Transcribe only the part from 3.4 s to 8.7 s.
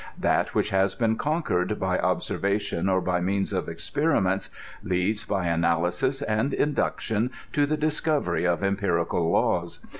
of experiments, leads, by analysis and induction, to the discovery of